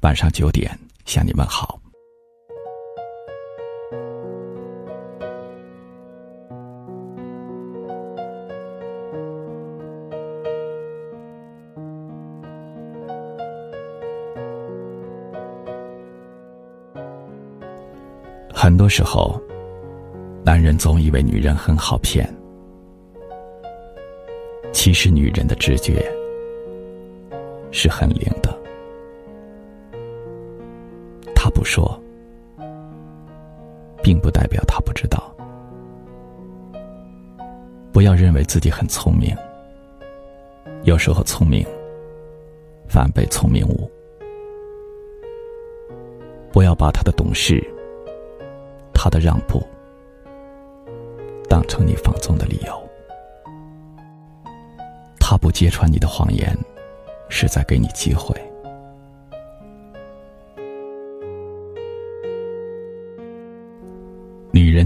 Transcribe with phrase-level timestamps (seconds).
[0.00, 0.70] 晚上九点
[1.06, 1.76] 向你问好。
[18.54, 19.40] 很多时候，
[20.44, 22.28] 男人总以为女人很好骗，
[24.72, 26.04] 其实女人的直觉
[27.70, 28.30] 是很灵
[31.68, 32.00] 说，
[34.02, 35.30] 并不代表他不知道。
[37.92, 39.36] 不要认为自己很聪明，
[40.84, 41.66] 有时候聪明
[42.88, 43.90] 反被聪明误。
[46.50, 47.62] 不要把他的懂事。
[48.94, 49.62] 他的让步，
[51.48, 52.90] 当成你放纵的理由。
[55.20, 56.56] 他不揭穿你的谎言，
[57.28, 58.34] 是在给你机会。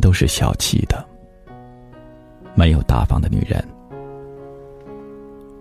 [0.00, 1.04] 都是小气的，
[2.54, 3.62] 没有大方的女人。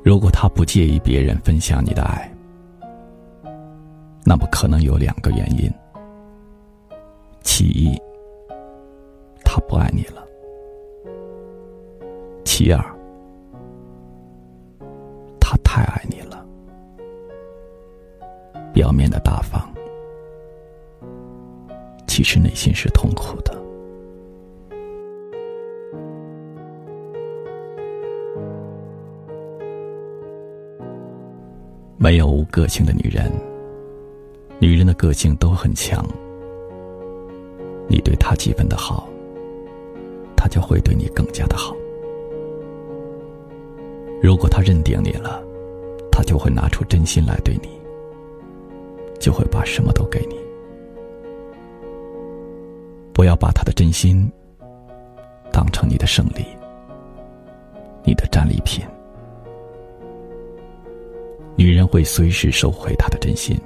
[0.03, 2.31] 如果她不介意别人分享你的爱，
[4.23, 5.71] 那么可能有两个原因：
[7.41, 7.97] 其一。
[9.49, 10.27] 他不爱你了。
[12.43, 12.79] 其二，
[15.39, 16.45] 他太爱你了。
[18.73, 19.67] 表面的大方，
[22.07, 23.55] 其实内心是痛苦的。
[31.99, 33.31] 没有无个性的女人，
[34.59, 36.05] 女人的个性都很强。
[37.87, 39.09] 你对她几分的好。
[40.35, 41.75] 她就会对你更加的好。
[44.21, 45.43] 如果她认定你了，
[46.11, 47.69] 她就会拿出真心来对你，
[49.19, 50.37] 就会把什么都给你。
[53.11, 54.31] 不要把他的真心
[55.51, 56.45] 当成你的胜利，
[58.03, 58.85] 你的战利品。
[61.67, 63.59] 女人会随时收回他的真心，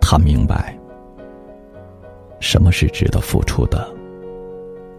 [0.00, 0.78] 她明白。
[2.38, 3.92] 什么是值得付出的？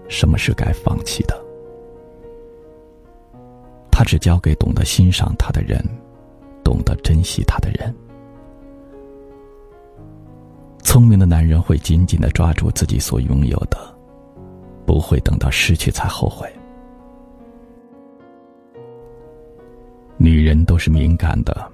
[0.09, 1.41] 什么是该放弃的？
[3.89, 5.81] 他只交给懂得欣赏他的人，
[6.61, 7.95] 懂得珍惜他的人。
[10.83, 13.77] 聪明的男人会紧紧的抓住自己所拥有的，
[14.85, 16.53] 不会等到失去才后悔。
[20.17, 21.71] 女人都是敏感的，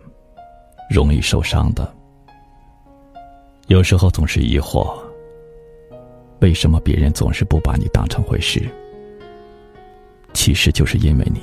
[0.90, 1.92] 容易受伤的，
[3.68, 4.94] 有时候总是疑惑。
[6.42, 8.70] 为什么别人总是不把你当成回事？
[10.34, 11.42] 其实就是因为你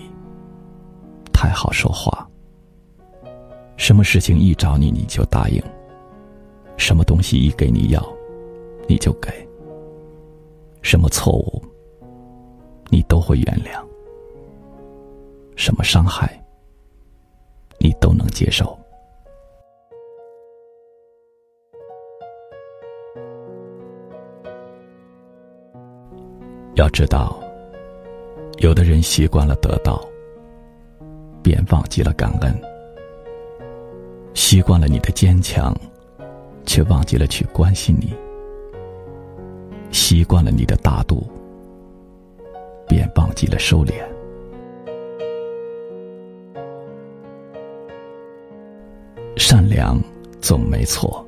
[1.32, 2.28] 太好说话，
[3.78, 5.62] 什么事情一找你你就答应，
[6.76, 8.06] 什么东西一给你要，
[8.86, 9.30] 你就给，
[10.82, 11.62] 什么错误
[12.90, 13.82] 你都会原谅，
[15.56, 16.39] 什么伤害
[18.40, 18.74] 接受。
[26.74, 27.38] 要知道，
[28.60, 30.02] 有的人习惯了得到，
[31.42, 32.50] 便忘记了感恩；
[34.32, 35.76] 习惯了你的坚强，
[36.64, 38.08] 却忘记了去关心你；
[39.90, 41.28] 习惯了你的大度，
[42.88, 44.09] 便忘记了收敛。
[49.50, 50.00] 善良
[50.40, 51.26] 总没错，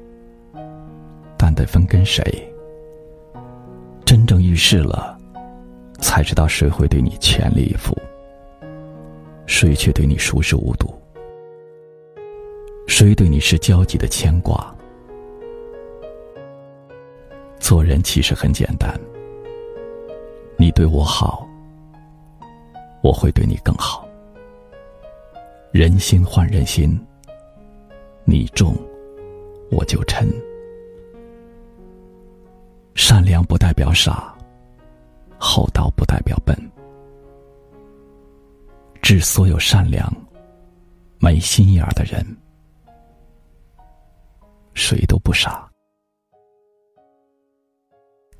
[1.37, 2.23] 但得分跟谁。
[4.05, 5.19] 真正遇事了。
[6.01, 7.99] 才知道谁会对你全力以赴，
[9.47, 10.95] 谁却对你熟视无睹，
[12.87, 14.73] 谁对你是焦急的牵挂。
[17.59, 18.97] 做人其实很简单，
[20.57, 21.45] 你对我好，
[23.03, 24.07] 我会对你更好。
[25.73, 26.97] 人心换人心，
[28.25, 28.75] 你重，
[29.71, 30.29] 我就沉。
[32.95, 34.37] 善良不代表傻。
[35.45, 36.57] 厚道不代表笨，
[39.03, 40.09] 致所有善良、
[41.19, 42.25] 没心眼儿的人，
[44.73, 45.69] 谁都不傻，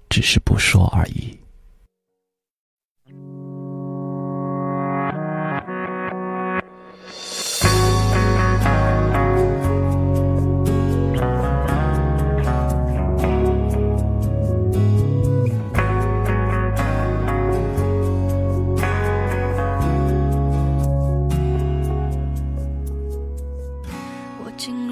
[0.09, 1.37] 只是不说而已。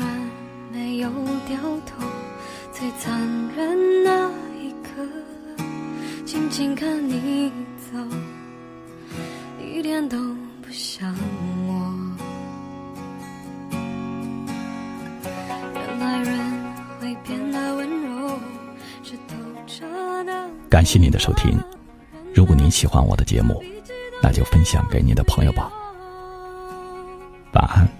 [0.01, 0.31] 然
[0.73, 1.11] 没有
[1.47, 2.05] 掉头，
[2.73, 3.21] 最残
[3.55, 5.07] 忍那一刻，
[6.25, 7.53] 静静看你
[7.93, 7.99] 走，
[9.63, 10.17] 一点都
[10.63, 11.15] 不像
[11.67, 11.95] 我。
[15.75, 16.39] 原来人
[16.99, 18.39] 会变得温柔，
[19.03, 19.37] 是透
[19.67, 20.51] 彻的。
[20.71, 21.59] 感谢您的收听，
[22.35, 23.63] 如果您喜欢我的节目，
[24.23, 25.71] 那就分享给你的朋友吧。
[27.53, 28.00] 晚安。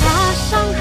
[0.00, 0.73] 爬上